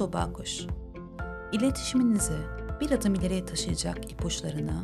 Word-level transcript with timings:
Tuğba 0.00 0.32
Kuş. 0.32 0.66
İletişiminizi 1.52 2.38
bir 2.80 2.90
adım 2.90 3.14
ileriye 3.14 3.44
taşıyacak 3.44 4.12
ipuçlarını 4.12 4.82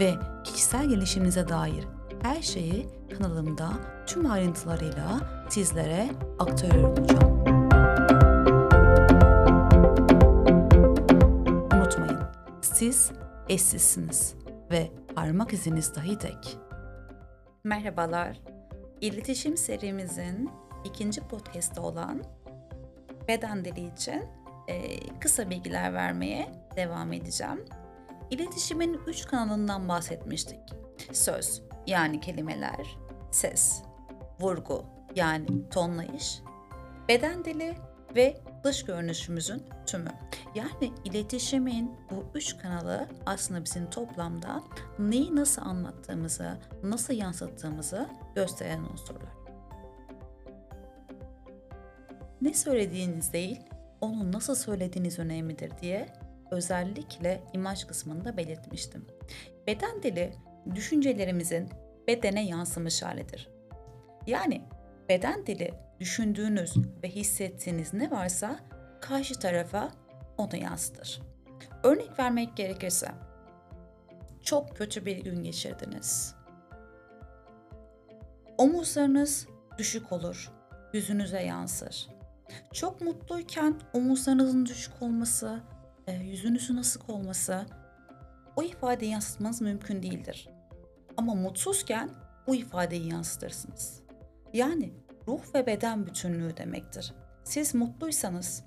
ve 0.00 0.14
kişisel 0.44 0.88
gelişiminize 0.88 1.48
dair 1.48 1.86
her 2.22 2.42
şeyi 2.42 2.88
kanalımda 3.18 3.70
tüm 4.06 4.30
ayrıntılarıyla 4.30 5.20
sizlere 5.50 6.10
aktarıyor 6.38 6.98
olacağım. 6.98 7.44
Unutmayın, 11.74 12.20
siz 12.60 13.12
eşsizsiniz 13.48 14.34
ve 14.70 14.90
parmak 15.14 15.52
iziniz 15.52 15.94
dahi 15.94 16.18
tek. 16.18 16.58
Merhabalar, 17.64 18.40
iletişim 19.00 19.56
serimizin 19.56 20.50
ikinci 20.84 21.20
podcast'ı 21.20 21.82
olan 21.82 22.22
beden 23.28 23.64
dili 23.64 23.92
için 23.92 24.41
kısa 25.20 25.50
bilgiler 25.50 25.94
vermeye 25.94 26.52
devam 26.76 27.12
edeceğim. 27.12 27.64
İletişimin 28.30 29.00
üç 29.06 29.26
kanalından 29.26 29.88
bahsetmiştik. 29.88 30.60
Söz 31.12 31.62
yani 31.86 32.20
kelimeler, 32.20 32.96
ses, 33.30 33.82
vurgu 34.40 34.84
yani 35.14 35.68
tonlayış, 35.70 36.40
beden 37.08 37.44
dili 37.44 37.74
ve 38.16 38.40
dış 38.64 38.84
görünüşümüzün 38.84 39.62
tümü. 39.86 40.10
Yani 40.54 40.92
iletişimin 41.04 41.96
bu 42.10 42.24
üç 42.34 42.58
kanalı 42.58 43.08
aslında 43.26 43.64
bizim 43.64 43.90
toplamda 43.90 44.62
neyi 44.98 45.36
nasıl 45.36 45.62
anlattığımızı, 45.62 46.58
nasıl 46.82 47.14
yansıttığımızı 47.14 48.08
gösteren 48.34 48.84
unsurlar. 48.92 49.32
Ne 52.40 52.54
söylediğiniz 52.54 53.32
değil, 53.32 53.60
onu 54.02 54.32
nasıl 54.32 54.54
söylediğiniz 54.54 55.18
önemlidir 55.18 55.72
diye 55.82 56.06
özellikle 56.50 57.42
imaj 57.52 57.84
kısmında 57.84 58.36
belirtmiştim. 58.36 59.06
Beden 59.66 60.02
dili 60.02 60.32
düşüncelerimizin 60.74 61.68
bedene 62.08 62.46
yansımış 62.46 63.02
halidir. 63.02 63.48
Yani 64.26 64.62
beden 65.08 65.46
dili 65.46 65.74
düşündüğünüz 66.00 66.76
ve 67.02 67.08
hissettiğiniz 67.08 67.94
ne 67.94 68.10
varsa 68.10 68.60
karşı 69.00 69.34
tarafa 69.38 69.92
onu 70.38 70.56
yansıtır. 70.56 71.22
Örnek 71.82 72.18
vermek 72.18 72.56
gerekirse 72.56 73.08
çok 74.42 74.76
kötü 74.76 75.06
bir 75.06 75.16
gün 75.16 75.42
geçirdiniz. 75.42 76.34
Omuzlarınız 78.58 79.46
düşük 79.78 80.12
olur, 80.12 80.52
yüzünüze 80.92 81.42
yansır. 81.42 82.08
Çok 82.72 83.00
mutluyken 83.00 83.74
omuzlarınızın 83.92 84.66
düşük 84.66 85.02
olması, 85.02 85.60
e, 86.06 86.12
yüzünüzün 86.12 86.76
asık 86.76 87.10
olması 87.10 87.66
o 88.56 88.62
ifadeyi 88.62 89.12
yansıtmanız 89.12 89.60
mümkün 89.60 90.02
değildir. 90.02 90.48
Ama 91.16 91.34
mutsuzken 91.34 92.10
bu 92.46 92.54
ifadeyi 92.54 93.10
yansıtırsınız. 93.10 94.02
Yani 94.52 94.92
ruh 95.28 95.54
ve 95.54 95.66
beden 95.66 96.06
bütünlüğü 96.06 96.56
demektir. 96.56 97.14
Siz 97.44 97.74
mutluysanız 97.74 98.64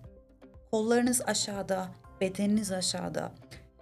kollarınız 0.71 1.21
aşağıda, 1.21 1.87
bedeniniz 2.21 2.71
aşağıda, 2.71 3.31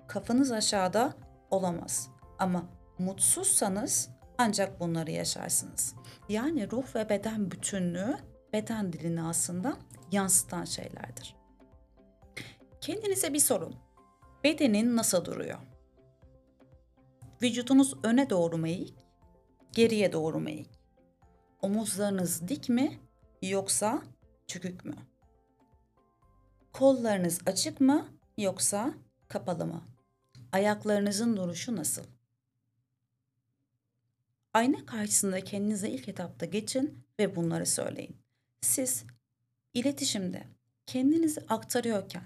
kafanız 0.08 0.52
aşağıda 0.52 1.14
olamaz. 1.52 2.10
Ama 2.40 2.66
mutsuzsanız 3.00 4.10
ancak 4.38 4.80
bunları 4.80 5.12
yaşarsınız. 5.12 5.96
Yani 6.30 6.72
ruh 6.72 6.96
ve 6.96 7.10
beden 7.10 7.52
bütünlüğü 7.52 8.18
beden 8.54 8.94
dilini 8.94 9.24
aslında 9.24 9.78
yansıtan 10.14 10.66
şeylerdir. 10.66 11.36
Kendinize 12.82 13.34
bir 13.34 13.40
sorun. 13.40 13.76
Bedenin 14.44 14.98
nasıl 14.98 15.26
duruyor? 15.26 15.60
Vücudunuz 17.42 17.94
öne 18.04 18.30
doğru 18.30 18.58
mu 18.58 18.68
eğik, 18.68 18.96
geriye 19.72 20.14
doğru 20.14 20.40
mu 20.40 20.50
eğik? 20.50 20.70
Omuzlarınız 21.62 22.48
dik 22.48 22.70
mi 22.70 23.00
yoksa 23.42 24.04
çökük 24.48 24.86
mü? 24.86 24.96
Kollarınız 26.74 27.40
açık 27.46 27.82
mı 27.82 28.08
yoksa 28.38 28.94
kapalı 29.28 29.66
mı? 29.66 29.84
Ayaklarınızın 30.52 31.38
duruşu 31.38 31.76
nasıl? 31.76 32.04
Ayna 34.54 34.86
karşısında 34.86 35.42
kendinize 35.42 35.90
ilk 35.90 36.10
etapta 36.10 36.46
geçin 36.46 37.06
ve 37.20 37.36
bunları 37.36 37.66
söyleyin. 37.66 38.18
Siz 38.62 39.06
iletişimde 39.74 40.44
kendinizi 40.86 41.42
aktarıyorken 41.50 42.24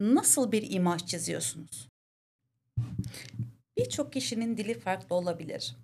nasıl 0.00 0.52
bir 0.52 0.70
imaj 0.70 1.06
çiziyorsunuz? 1.06 1.88
Birçok 3.76 4.12
kişinin 4.12 4.56
dili 4.56 4.78
farklı 4.78 5.16
olabilir. 5.16 5.76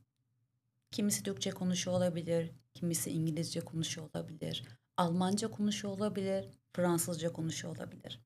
Kimisi 0.91 1.23
Türkçe 1.23 1.51
konuşuyor 1.51 1.97
olabilir, 1.97 2.51
kimisi 2.75 3.11
İngilizce 3.11 3.61
konuşuyor 3.61 4.09
olabilir, 4.15 4.65
Almanca 4.97 5.51
konuşuyor 5.51 5.95
olabilir, 5.97 6.49
Fransızca 6.73 7.33
konuşuyor 7.33 7.77
olabilir. 7.77 8.21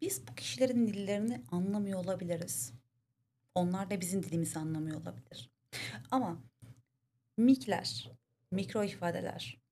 Biz 0.00 0.28
bu 0.28 0.34
kişilerin 0.34 0.86
dillerini 0.86 1.42
anlamıyor 1.50 2.04
olabiliriz. 2.04 2.72
Onlar 3.54 3.90
da 3.90 4.00
bizim 4.00 4.22
dilimizi 4.22 4.58
anlamıyor 4.58 5.00
olabilir. 5.00 5.50
Ama 6.10 6.42
mikler, 7.36 8.10
mikro 8.50 8.84
ifadeler, 8.84 9.63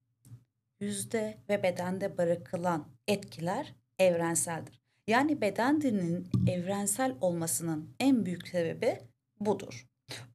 yüzde 0.82 1.38
ve 1.48 1.62
bedende 1.62 2.18
bırakılan 2.18 2.88
etkiler 3.08 3.74
evrenseldir. 3.98 4.82
Yani 5.06 5.40
beden 5.40 5.80
dilinin 5.80 6.28
evrensel 6.46 7.16
olmasının 7.20 7.94
en 8.00 8.26
büyük 8.26 8.48
sebebi 8.48 9.00
budur. 9.40 9.86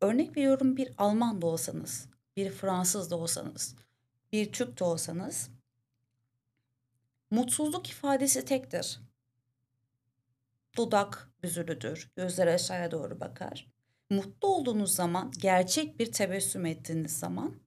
Örnek 0.02 0.38
veriyorum 0.38 0.78
bir 0.78 0.94
Alman 0.98 1.42
da 1.42 1.48
olsanız, 1.48 2.10
bir 2.36 2.50
Fransız 2.50 3.12
da 3.12 3.16
olsanız, 3.16 3.76
bir 4.32 4.52
Türk 4.52 4.80
de 4.80 4.84
olsanız 4.84 5.50
mutsuzluk 7.32 7.90
ifadesi 7.90 8.46
tektir. 8.46 9.00
Dudak 10.78 11.32
büzülüdür, 11.44 12.12
gözler 12.16 12.48
aşağıya 12.48 12.92
doğru 12.92 13.20
bakar. 13.20 13.72
Mutlu 14.10 14.48
olduğunuz 14.48 14.96
zaman, 14.96 15.32
gerçek 15.38 16.00
bir 16.00 16.12
tebessüm 16.12 16.66
ettiğiniz 16.66 17.20
zaman 17.20 17.67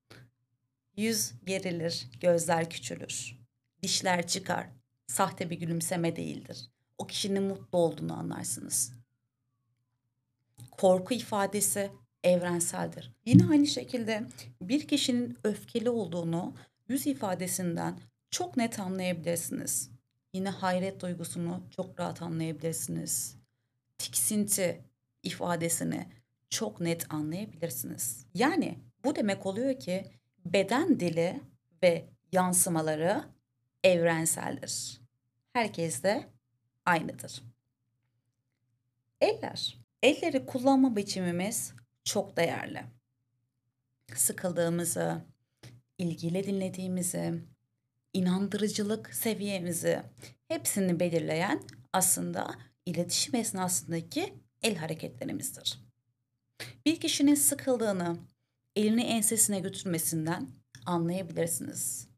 yüz 0.97 1.33
gerilir, 1.45 2.07
gözler 2.21 2.71
küçülür, 2.71 3.39
dişler 3.83 4.27
çıkar. 4.27 4.67
Sahte 5.07 5.51
bir 5.51 5.57
gülümseme 5.57 6.17
değildir. 6.17 6.71
O 6.99 7.07
kişinin 7.07 7.43
mutlu 7.43 7.79
olduğunu 7.79 8.19
anlarsınız. 8.19 8.93
Korku 10.71 11.15
ifadesi 11.15 11.91
evrenseldir. 12.25 13.13
Yine 13.27 13.47
aynı 13.51 13.67
şekilde 13.67 14.27
bir 14.63 14.89
kişinin 14.89 15.39
öfkeli 15.45 15.91
olduğunu 15.91 16.55
yüz 16.89 17.07
ifadesinden 17.07 18.01
çok 18.31 18.57
net 18.57 18.81
anlayabilirsiniz. 18.81 19.91
Yine 20.33 20.49
hayret 20.49 21.03
duygusunu 21.03 21.63
çok 21.77 22.01
rahat 22.01 22.23
anlayabilirsiniz. 22.23 23.37
Tiksinti 23.99 24.85
ifadesini 25.23 26.07
çok 26.51 26.81
net 26.81 27.13
anlayabilirsiniz. 27.15 28.27
Yani 28.35 28.79
bu 29.05 29.17
demek 29.17 29.47
oluyor 29.47 29.79
ki 29.79 30.20
beden 30.45 31.01
dili 31.01 31.41
ve 31.83 32.09
yansımaları 32.33 33.25
evrenseldir. 33.85 35.01
Herkes 35.53 36.03
de 36.03 36.29
aynıdır. 36.85 37.43
Eller. 39.21 39.79
Elleri 40.03 40.47
kullanma 40.47 40.97
biçimimiz 40.97 41.75
çok 42.05 42.37
değerli. 42.37 42.83
Sıkıldığımızı, 44.15 45.25
ilgiyle 45.99 46.47
dinlediğimizi, 46.47 47.45
inandırıcılık 48.13 49.15
seviyemizi 49.15 50.03
hepsini 50.49 51.01
belirleyen 51.01 51.63
aslında 51.93 52.55
iletişim 52.87 53.35
esnasındaki 53.35 54.35
el 54.63 54.77
hareketlerimizdir. 54.77 55.81
Bir 56.87 57.01
kişinin 57.01 57.35
sıkıldığını 57.35 58.17
elini 58.77 59.03
ensesine 59.03 59.61
götürmesinden 59.61 60.49
anlayabilirsiniz. 60.87 62.09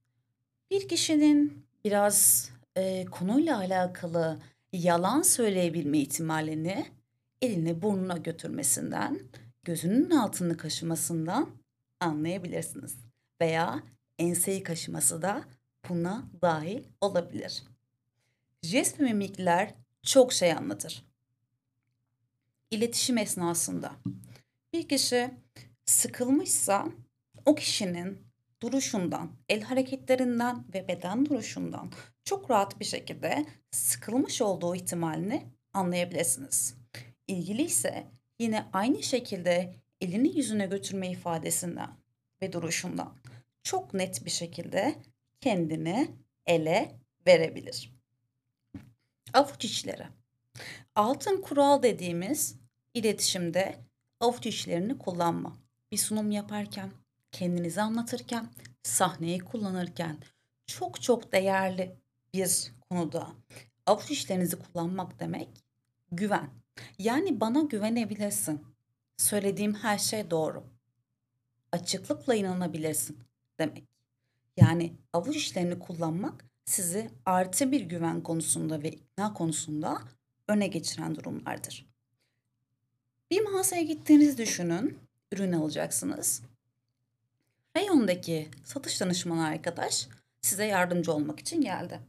Bir 0.70 0.88
kişinin 0.88 1.66
biraz 1.84 2.48
e, 2.76 3.04
konuyla 3.04 3.58
alakalı 3.58 4.38
yalan 4.72 5.22
söyleyebilme 5.22 5.98
ihtimalini 5.98 6.86
elini 7.42 7.82
burnuna 7.82 8.16
götürmesinden, 8.16 9.20
gözünün 9.62 10.10
altını 10.10 10.56
kaşımasından 10.56 11.50
anlayabilirsiniz. 12.00 12.96
Veya 13.40 13.82
enseyi 14.18 14.62
kaşıması 14.62 15.22
da 15.22 15.44
buna 15.88 16.30
dahil 16.42 16.84
olabilir. 17.00 17.62
Jest 18.62 19.00
mimikler 19.00 19.74
çok 20.02 20.32
şey 20.32 20.52
anlatır. 20.52 21.04
İletişim 22.70 23.18
esnasında 23.18 23.92
bir 24.72 24.88
kişi 24.88 25.30
sıkılmışsa 26.02 26.88
o 27.46 27.54
kişinin 27.54 28.18
duruşundan, 28.62 29.32
el 29.48 29.62
hareketlerinden 29.62 30.64
ve 30.74 30.88
beden 30.88 31.26
duruşundan 31.26 31.92
çok 32.24 32.50
rahat 32.50 32.80
bir 32.80 32.84
şekilde 32.84 33.46
sıkılmış 33.70 34.42
olduğu 34.42 34.74
ihtimalini 34.74 35.46
anlayabilirsiniz. 35.72 36.74
İlgili 37.26 37.62
ise 37.62 38.06
yine 38.38 38.66
aynı 38.72 39.02
şekilde 39.02 39.74
elini 40.00 40.36
yüzüne 40.36 40.66
götürme 40.66 41.10
ifadesinden 41.10 41.90
ve 42.42 42.52
duruşundan 42.52 43.16
çok 43.62 43.94
net 43.94 44.24
bir 44.24 44.30
şekilde 44.30 44.94
kendini 45.40 46.10
ele 46.46 47.00
verebilir. 47.26 47.92
Avuç 49.34 49.64
içleri. 49.64 50.06
Altın 50.94 51.42
kural 51.42 51.82
dediğimiz 51.82 52.56
iletişimde 52.94 53.78
avuç 54.20 54.46
içlerini 54.46 54.98
kullanma. 54.98 55.61
Bir 55.92 55.96
sunum 55.96 56.30
yaparken, 56.30 56.90
kendinizi 57.32 57.80
anlatırken, 57.80 58.48
sahneyi 58.82 59.38
kullanırken 59.38 60.18
çok 60.66 61.02
çok 61.02 61.32
değerli 61.32 61.96
bir 62.34 62.72
konuda 62.90 63.28
avuç 63.86 64.10
içlerinizi 64.10 64.56
kullanmak 64.58 65.20
demek 65.20 65.48
güven. 66.12 66.50
Yani 66.98 67.40
bana 67.40 67.60
güvenebilirsin. 67.60 68.62
Söylediğim 69.16 69.74
her 69.74 69.98
şey 69.98 70.30
doğru. 70.30 70.64
Açıklıkla 71.72 72.34
inanabilirsin 72.34 73.18
demek. 73.58 73.84
Yani 74.56 74.96
avuç 75.12 75.36
işlerini 75.36 75.78
kullanmak 75.78 76.44
sizi 76.64 77.10
artı 77.26 77.72
bir 77.72 77.80
güven 77.80 78.22
konusunda 78.22 78.82
ve 78.82 78.90
ikna 78.90 79.34
konusunda 79.34 79.98
öne 80.48 80.66
geçiren 80.66 81.14
durumlardır. 81.14 81.86
Bir 83.30 83.40
mağazaya 83.40 83.82
gittiğinizi 83.82 84.38
düşünün, 84.38 84.98
ürün 85.32 85.52
alacaksınız. 85.52 86.42
Reyondaki 87.76 88.50
satış 88.64 89.00
danışmanı 89.00 89.46
arkadaş 89.46 90.08
size 90.40 90.64
yardımcı 90.64 91.12
olmak 91.12 91.40
için 91.40 91.60
geldi. 91.60 92.00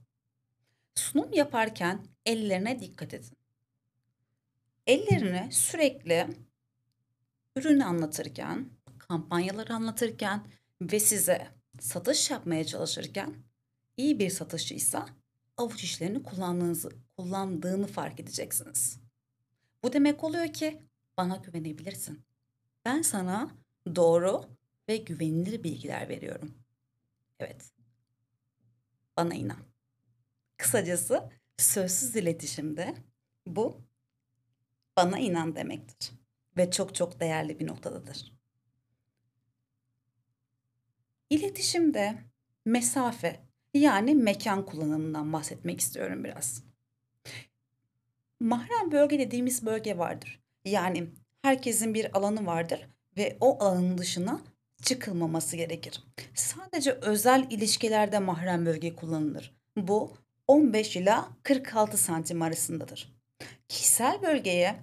Sunum 0.95 1.33
yaparken 1.33 2.07
ellerine 2.25 2.79
dikkat 2.79 3.13
edin. 3.13 3.37
Ellerini 4.87 5.51
sürekli 5.51 6.27
ürünü 7.55 7.83
anlatırken, 7.83 8.69
kampanyaları 8.99 9.73
anlatırken 9.73 10.47
ve 10.81 10.99
size 10.99 11.47
satış 11.79 12.31
yapmaya 12.31 12.65
çalışırken 12.65 13.33
iyi 13.97 14.19
bir 14.19 14.29
satışçıysa 14.29 15.05
avuç 15.57 15.83
işlerini 15.83 16.23
kullandığınızı, 16.23 16.89
kullandığını 17.17 17.87
fark 17.87 18.19
edeceksiniz. 18.19 18.99
Bu 19.83 19.93
demek 19.93 20.23
oluyor 20.23 20.53
ki 20.53 20.81
bana 21.17 21.35
güvenebilirsin. 21.35 22.32
Ben 22.85 23.01
sana 23.01 23.51
doğru 23.95 24.45
ve 24.89 24.97
güvenilir 24.97 25.63
bilgiler 25.63 26.09
veriyorum. 26.09 26.53
Evet. 27.39 27.71
Bana 29.17 29.33
inan. 29.33 29.57
Kısacası 30.57 31.29
sözsüz 31.57 32.15
iletişimde 32.15 32.95
bu 33.47 33.81
bana 34.97 35.19
inan 35.19 35.55
demektir 35.55 36.11
ve 36.57 36.71
çok 36.71 36.95
çok 36.95 37.19
değerli 37.19 37.59
bir 37.59 37.67
noktadadır. 37.67 38.33
İletişimde 41.29 42.23
mesafe 42.65 43.39
yani 43.73 44.15
mekan 44.15 44.65
kullanımından 44.65 45.33
bahsetmek 45.33 45.79
istiyorum 45.79 46.23
biraz. 46.23 46.63
Mahrem 48.39 48.91
bölge 48.91 49.19
dediğimiz 49.19 49.65
bölge 49.65 49.97
vardır. 49.97 50.43
Yani 50.65 51.13
herkesin 51.43 51.93
bir 51.93 52.17
alanı 52.17 52.45
vardır 52.45 52.87
ve 53.17 53.37
o 53.39 53.63
alanın 53.63 53.97
dışına 53.97 54.41
çıkılmaması 54.81 55.57
gerekir. 55.57 56.03
Sadece 56.35 56.91
özel 56.91 57.47
ilişkilerde 57.49 58.19
mahrem 58.19 58.65
bölge 58.65 58.95
kullanılır. 58.95 59.55
Bu 59.77 60.13
15 60.47 60.95
ila 60.95 61.29
46 61.43 61.97
santim 61.97 62.41
arasındadır. 62.41 63.13
Kişisel 63.69 64.21
bölgeye 64.21 64.75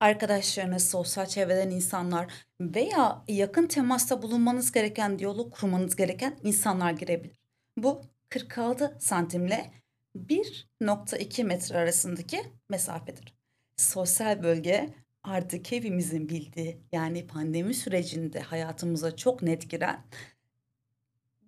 arkadaşlarınız, 0.00 0.90
sosyal 0.90 1.26
çevreden 1.26 1.70
insanlar 1.70 2.32
veya 2.60 3.24
yakın 3.28 3.66
temasta 3.66 4.22
bulunmanız 4.22 4.72
gereken, 4.72 5.18
diyalog 5.18 5.54
kurmanız 5.54 5.96
gereken 5.96 6.36
insanlar 6.42 6.92
girebilir. 6.92 7.40
Bu 7.76 8.02
46 8.28 8.96
santimle 9.00 9.70
1.2 10.16 11.44
metre 11.44 11.78
arasındaki 11.78 12.42
mesafedir. 12.68 13.34
Sosyal 13.76 14.42
bölge 14.42 14.94
artık 15.22 15.72
hepimizin 15.72 16.28
bildiği 16.28 16.80
yani 16.92 17.26
pandemi 17.26 17.74
sürecinde 17.74 18.40
hayatımıza 18.40 19.16
çok 19.16 19.42
net 19.42 19.70
giren 19.70 20.04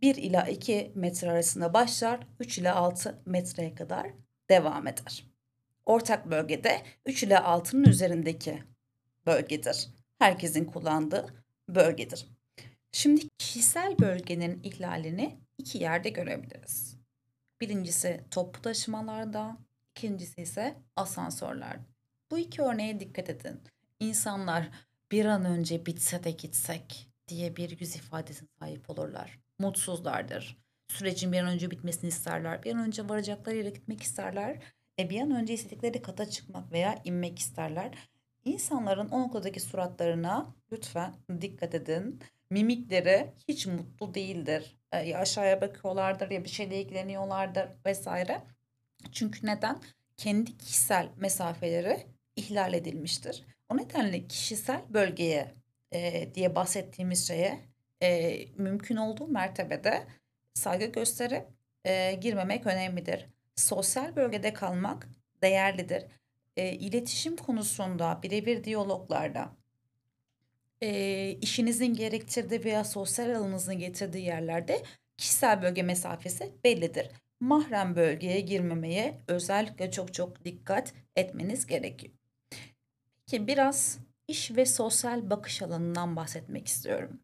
1 0.03 0.17
ila 0.17 0.49
2 0.49 0.93
metre 0.95 1.31
arasında 1.31 1.75
başlar, 1.75 2.27
3 2.41 2.59
ila 2.59 2.75
6 2.77 3.23
metreye 3.27 3.75
kadar 3.75 4.11
devam 4.51 4.87
eder. 4.87 5.27
Ortak 5.87 6.31
bölgede 6.31 6.83
3 7.07 7.23
ile 7.23 7.35
6'nın 7.35 7.85
üzerindeki 7.85 8.63
bölgedir. 9.27 9.89
Herkesin 10.19 10.65
kullandığı 10.65 11.45
bölgedir. 11.69 12.27
Şimdi 12.93 13.29
kişisel 13.39 13.99
bölgenin 13.99 14.63
ihlalini 14.63 15.39
iki 15.59 15.79
yerde 15.79 16.09
görebiliriz. 16.09 16.97
Birincisi 17.61 18.25
toplu 18.31 18.63
taşımalarda, 18.63 19.57
ikincisi 19.91 20.43
ise 20.43 20.75
asansörlerde. 20.97 21.92
Bu 22.33 22.39
iki 22.39 22.63
örneğe 22.63 23.01
dikkat 23.01 23.31
edin. 23.31 23.61
İnsanlar 24.01 24.71
bir 25.11 25.25
an 25.25 25.45
önce 25.45 25.87
bitse 25.87 26.25
de 26.25 26.31
gitsek 26.31 27.09
diye 27.29 27.57
bir 27.57 27.81
yüz 27.81 27.97
ifadesine 27.97 28.49
sahip 28.59 28.91
olurlar. 28.91 29.39
Mutsuzlardır. 29.59 30.59
Sürecin 30.89 31.33
bir 31.33 31.39
an 31.39 31.47
önce 31.47 31.71
bitmesini 31.71 32.09
isterler. 32.09 32.63
Bir 32.63 32.75
an 32.75 32.87
önce 32.87 33.09
varacakları 33.09 33.57
yere 33.57 33.71
gitmek 33.71 34.03
isterler 34.03 34.63
e 34.99 35.11
bir 35.11 35.21
an 35.21 35.31
önce 35.31 35.55
istedikleri 35.55 36.03
kata 36.03 36.31
çıkmak 36.31 36.73
veya 36.73 37.03
inmek 37.05 37.39
isterler. 37.39 37.91
İnsanların 38.45 39.09
o 39.09 39.21
noktadaki 39.21 39.61
suratlarına 39.61 40.55
lütfen 40.73 41.15
dikkat 41.41 41.75
edin. 41.75 42.21
Mimikleri 42.51 43.33
hiç 43.49 43.67
mutlu 43.67 44.15
değildir. 44.15 44.77
E, 44.93 44.99
ya 44.99 45.19
aşağıya 45.19 45.61
bakıyorlardır 45.61 46.31
ya 46.31 46.45
bir 46.45 46.49
şeyle 46.49 46.81
ilgileniyorlardır 46.81 47.69
vesaire. 47.87 48.43
Çünkü 49.13 49.47
neden? 49.47 49.81
Kendi 50.17 50.59
kişisel 50.59 51.09
mesafeleri 51.17 52.12
ihlal 52.37 52.75
edilmiştir. 52.75 53.45
O 53.69 53.77
nedenle 53.77 54.27
kişisel 54.29 54.83
bölgeye 54.89 55.55
e, 55.93 56.35
diye 56.35 56.55
bahsettiğimiz 56.55 57.29
şeye 57.29 57.61
e, 58.03 58.39
mümkün 58.57 58.97
olduğu 58.97 59.29
mertebede 59.29 60.07
saygı 60.55 60.85
gösterip 60.85 61.47
e, 61.85 62.15
girmemek 62.15 62.67
önemlidir 62.67 63.29
sosyal 63.57 64.17
bölgede 64.17 64.53
kalmak 64.53 65.09
değerlidir. 65.43 66.05
E, 66.57 66.73
iletişim 66.73 67.37
konusunda 67.37 68.21
birebir 68.23 68.65
diyaloglarda 68.65 69.57
e, 70.81 71.31
işinizin 71.31 71.95
gerektirdiği 71.95 72.65
veya 72.65 72.85
sosyal 72.85 73.31
alanınızın 73.31 73.79
getirdiği 73.79 74.25
yerlerde 74.25 74.83
kişisel 75.17 75.63
bölge 75.63 75.83
mesafesi 75.83 76.53
bellidir. 76.65 77.09
Mahrem 77.41 77.97
bölgeye 77.97 78.41
girmemeye 78.41 79.21
özellikle 79.29 79.91
çok 79.91 80.15
çok 80.15 80.45
dikkat 80.45 80.95
etmeniz 81.17 81.67
gerekiyor. 81.67 82.15
Peki 83.33 83.47
biraz 83.47 83.99
iş 84.29 84.57
ve 84.57 84.67
sosyal 84.67 85.31
bakış 85.31 85.63
alanından 85.63 86.17
bahsetmek 86.17 86.67
istiyorum. 86.67 87.21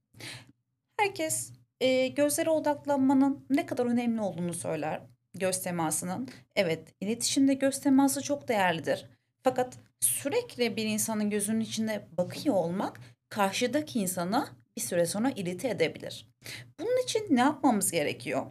Herkes 0.97 1.53
e, 1.81 2.09
gözlere 2.09 2.51
odaklanmanın 2.51 3.47
ne 3.51 3.67
kadar 3.67 3.87
önemli 3.87 4.21
olduğunu 4.21 4.55
söyler 4.55 5.03
göz 5.35 5.63
temasının. 5.63 6.29
Evet, 6.57 6.95
iletişimde 7.01 7.55
göz 7.55 7.81
teması 7.81 8.23
çok 8.23 8.49
değerlidir. 8.49 9.07
Fakat 9.43 9.79
sürekli 10.01 10.77
bir 10.77 10.85
insanın 10.85 11.31
gözünün 11.31 11.61
içinde 11.61 12.09
bakıyor 12.19 12.55
olmak 12.55 13.01
karşıdaki 13.29 14.01
insana 14.01 14.49
bir 14.77 14.83
süre 14.83 15.07
sonra 15.07 15.31
irite 15.31 15.69
edebilir. 15.69 16.29
Bunun 16.79 17.03
için 17.05 17.27
ne 17.31 17.41
yapmamız 17.41 17.91
gerekiyor? 17.91 18.47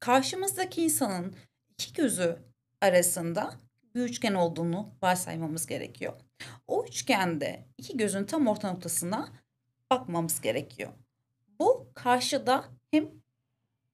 Karşımızdaki 0.00 0.82
insanın 0.82 1.36
iki 1.68 1.92
gözü 1.92 2.38
arasında 2.80 3.65
bir 3.96 4.00
üçgen 4.00 4.34
olduğunu 4.34 4.94
varsaymamız 5.02 5.66
gerekiyor. 5.66 6.12
O 6.66 6.84
üçgende 6.84 7.64
iki 7.78 7.96
gözün 7.96 8.24
tam 8.24 8.46
orta 8.46 8.72
noktasına 8.72 9.28
bakmamız 9.90 10.40
gerekiyor. 10.40 10.92
Bu 11.58 11.90
karşıda 11.94 12.64
hem 12.90 13.08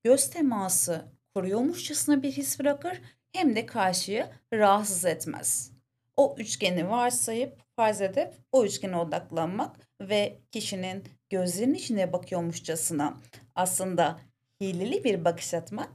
göz 0.05 0.31
teması 0.31 1.13
koruyormuşçasına 1.35 2.23
bir 2.23 2.33
his 2.33 2.61
bırakır 2.61 3.01
hem 3.33 3.57
de 3.57 3.67
karşıyı 3.67 4.27
rahatsız 4.53 5.05
etmez. 5.05 5.73
O 6.17 6.37
üçgeni 6.39 6.91
varsayıp 6.91 7.63
farz 7.77 8.01
edip 8.01 8.35
o 8.53 8.65
üçgene 8.65 8.97
odaklanmak 8.97 9.77
ve 10.01 10.39
kişinin 10.51 11.05
gözlerinin 11.31 11.75
içine 11.75 12.13
bakıyormuşçasına 12.13 13.21
aslında 13.55 14.21
hileli 14.61 15.05
bir 15.05 15.25
bakış 15.25 15.55
atmak 15.55 15.89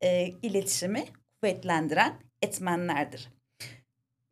e, 0.00 0.26
iletişimi 0.26 1.04
kuvvetlendiren 1.40 2.20
etmenlerdir. 2.42 3.35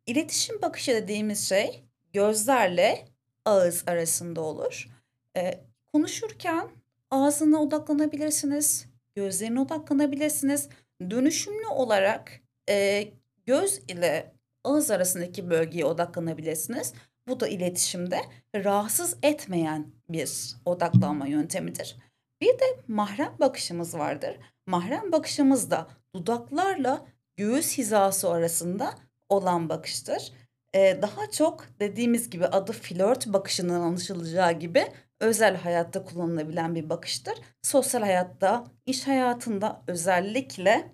İletişim 0.07 0.61
bakışı 0.61 0.91
dediğimiz 0.91 1.49
şey 1.49 1.83
gözlerle 2.13 3.05
ağız 3.45 3.83
arasında 3.87 4.41
olur. 4.41 4.89
E, 5.37 5.59
konuşurken 5.91 6.69
Ağzına 7.11 7.61
odaklanabilirsiniz, 7.61 8.85
gözlerine 9.15 9.59
odaklanabilirsiniz. 9.59 10.69
Dönüşümlü 11.09 11.67
olarak, 11.67 12.31
eee, 12.67 13.13
göz 13.45 13.81
ile 13.87 14.33
ağız 14.63 14.91
arasındaki 14.91 15.49
bölgeye 15.49 15.85
odaklanabilirsiniz. 15.85 16.93
Bu 17.27 17.39
da 17.39 17.47
iletişimde 17.47 18.21
rahatsız 18.55 19.17
etmeyen 19.23 19.87
bir 20.09 20.55
odaklanma 20.65 21.27
yöntemidir. 21.27 21.97
Bir 22.41 22.59
de 22.59 22.79
mahrem 22.87 23.35
bakışımız 23.39 23.97
vardır. 23.97 24.37
Mahrem 24.65 25.11
bakışımız 25.11 25.71
da 25.71 25.87
dudaklarla 26.15 27.05
göğüs 27.37 27.77
hizası 27.77 28.29
arasında 28.29 28.95
olan 29.35 29.69
bakıştır. 29.69 30.33
Eee, 30.73 31.01
daha 31.01 31.31
çok 31.31 31.65
dediğimiz 31.79 32.29
gibi 32.29 32.45
adı 32.47 32.71
flört 32.71 33.27
bakışından 33.27 33.81
anlaşılacağı 33.81 34.51
gibi 34.53 34.87
özel 35.19 35.55
hayatta 35.57 36.03
kullanılabilen 36.03 36.75
bir 36.75 36.89
bakıştır. 36.89 37.33
Sosyal 37.61 38.01
hayatta, 38.01 38.65
iş 38.85 39.07
hayatında 39.07 39.83
özellikle, 39.87 40.91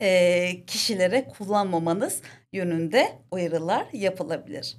eee, 0.00 0.64
kişilere 0.66 1.28
kullanmamanız 1.28 2.22
yönünde 2.52 3.18
uyarılar 3.30 3.88
yapılabilir. 3.92 4.76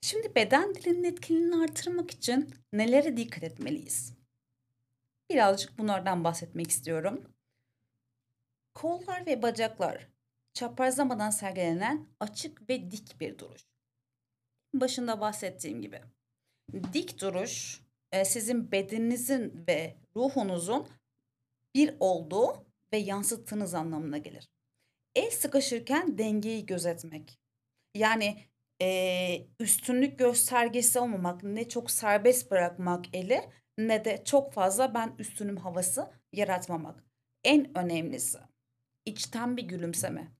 Şimdi 0.00 0.34
beden 0.34 0.74
dilinin 0.74 1.04
etkinliğini 1.04 1.56
artırmak 1.64 2.10
için 2.10 2.54
nelere 2.72 3.16
dikkat 3.16 3.44
etmeliyiz? 3.44 4.14
Birazcık 5.30 5.78
bunlardan 5.78 6.24
bahsetmek 6.24 6.70
istiyorum. 6.70 7.24
Kollar 8.74 9.26
ve 9.26 9.42
bacaklar 9.42 10.08
çaprazlamadan 10.54 11.30
sergilenen 11.30 12.08
açık 12.20 12.70
ve 12.70 12.90
dik 12.90 13.20
bir 13.20 13.38
duruş. 13.38 13.66
Başında 14.74 15.20
bahsettiğim 15.20 15.82
gibi. 15.82 16.00
Dik 16.92 17.20
duruş, 17.20 17.80
eee, 18.12 18.24
sizin 18.24 18.72
bedeninizin 18.72 19.64
ve 19.68 19.96
ruhunuzun 20.16 20.88
bir 21.74 21.94
olduğu 22.00 22.66
ve 22.92 22.96
yansıttığınız 22.98 23.74
anlamına 23.74 24.18
gelir. 24.18 24.48
El 25.14 25.30
sıkışırken 25.30 26.18
dengeyi 26.18 26.66
gözetmek. 26.66 27.40
Yani, 27.94 28.44
eee, 28.80 29.48
üstünlük 29.60 30.18
göstergesi 30.18 30.98
olmamak, 31.00 31.42
ne 31.42 31.68
çok 31.68 31.90
serbest 31.90 32.50
bırakmak 32.50 33.04
eli 33.16 33.40
ne 33.78 34.04
de 34.04 34.24
çok 34.24 34.52
fazla 34.52 34.94
ben 34.94 35.14
üstünüm 35.18 35.56
havası 35.56 36.10
yaratmamak. 36.32 37.04
En 37.44 37.78
önemlisi 37.78 38.38
içten 39.06 39.56
bir 39.56 39.62
gülümseme. 39.62 40.32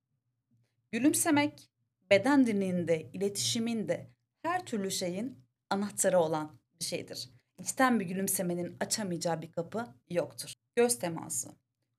Gülümsemek 0.92 1.70
beden 2.10 2.46
dilinde, 2.46 3.10
iletişiminde 3.12 4.10
her 4.42 4.66
türlü 4.66 4.90
şeyin 4.90 5.38
anahtarı 5.70 6.18
olan 6.18 6.58
bir 6.80 6.84
şeydir. 6.84 7.30
İçten 7.58 8.00
bir 8.00 8.04
gülümsemenin 8.04 8.76
açamayacağı 8.80 9.42
bir 9.42 9.52
kapı 9.52 9.86
yoktur. 10.10 10.52
Göz 10.76 10.98
teması. 10.98 11.50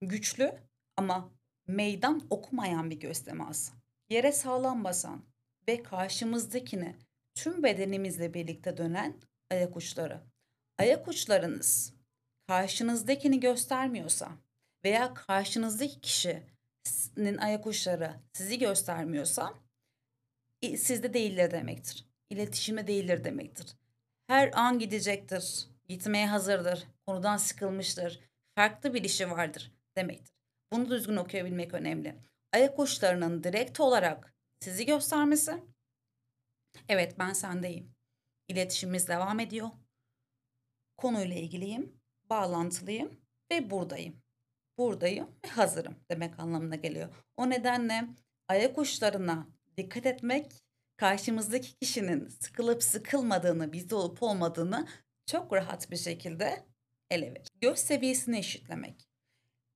Güçlü 0.01 0.53
ama 0.98 1.31
meydan 1.67 2.21
okumayan 2.29 2.89
bir 2.89 3.00
göz 3.00 3.24
teması. 3.24 3.74
Yere 4.10 4.31
sağlam 4.31 4.83
basan 4.83 5.25
ve 5.67 5.83
karşımızdakini 5.83 6.95
tüm 7.36 7.63
bedenimizle 7.63 8.33
birlikte 8.33 8.77
dönen 8.77 9.19
ayak 9.50 9.77
uçları. 9.77 10.21
Ayak 10.77 11.07
uçlarınız 11.07 11.93
karşınızdakini 12.48 13.39
göstermiyorsa 13.39 14.31
veya 14.83 15.13
karşınızdaki 15.13 16.01
kişinin 16.83 17.38
ayak 17.38 17.67
uçları 17.67 18.19
sizi 18.33 18.59
göstermiyorsa 18.59 19.53
sizde 20.61 21.13
değildir 21.13 21.51
demektir. 21.51 22.05
İletişimde 22.29 22.88
değildir 22.88 23.23
demektir. 23.23 23.75
Her 24.27 24.51
an 24.53 24.79
gidecektir, 24.79 25.67
gitmeye 25.88 26.27
hazırdır, 26.27 26.88
konudan 27.05 27.38
sıkılmıştır, 27.38 28.19
farklı 28.55 28.93
bir 28.93 29.03
işi 29.03 29.31
vardır 29.31 29.71
demektir. 29.97 30.35
Bunu 30.71 30.89
düzgün 30.89 31.15
okuyabilmek 31.15 31.73
önemli. 31.73 32.15
Ayak 32.53 32.79
uçlarının 32.79 33.43
direkt 33.43 33.79
olarak 33.79 34.33
sizi 34.59 34.85
göstermesi, 34.85 35.63
evet 36.89 37.19
ben 37.19 37.33
sendeyim. 37.33 37.95
İletişimimiz 38.47 39.07
devam 39.07 39.39
ediyor. 39.39 39.69
Konuyla 40.97 41.35
ilgiliyim, 41.35 42.01
bağlantılıyım 42.29 43.21
ve 43.51 43.69
buradayım. 43.69 44.21
Buradayım 44.78 45.30
ve 45.46 45.50
hazırım 45.50 45.96
demek 46.12 46.40
anlamına 46.40 46.75
geliyor. 46.75 47.10
O 47.38 47.50
nedenle 47.50 48.08
ayak 48.48 48.78
uçlarına 48.78 49.48
dikkat 49.78 50.06
etmek, 50.06 50.51
karşımızdaki 50.98 51.75
kişinin 51.80 52.28
sıkılıp 52.28 52.84
sıkılmadığını, 52.84 53.74
bizde 53.74 53.96
olup 53.96 54.24
olmadığını 54.24 54.88
çok 55.25 55.54
rahat 55.54 55.92
bir 55.92 55.98
şekilde 55.98 56.66
ele 57.10 57.32
verir. 57.32 57.48
Göz 57.62 57.80
seviyesini 57.80 58.38
eşitlemek. 58.38 59.08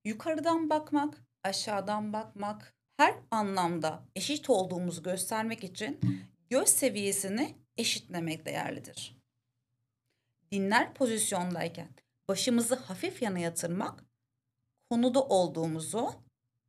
Yukarıdan 0.06 0.70
bakmak, 0.70 1.22
aşağıdan 1.44 2.14
bakmak, 2.14 2.76
her 2.98 3.16
anlamda 3.32 4.06
eşit 4.16 4.50
olduğumuzu 4.50 5.04
göstermek 5.04 5.64
için 5.64 6.00
göz 6.50 6.70
seviyesini 6.70 7.56
eşitlemek 7.78 8.46
değerlidir. 8.46 9.18
Dinler 10.52 10.94
pozisyondayken 10.94 11.90
başımızı 12.28 12.76
hafif 12.76 13.22
yana 13.22 13.40
yatırmak, 13.40 14.04
konuda 14.90 15.24
olduğumuzu, 15.24 16.10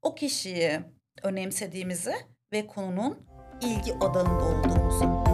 o 0.03 0.15
kişiyi 0.15 0.81
önemsediğimizi 1.23 2.15
ve 2.53 2.67
konunun 2.67 3.27
ilgi 3.63 3.93
odağında 3.93 4.45
olduğumuzu 4.45 5.26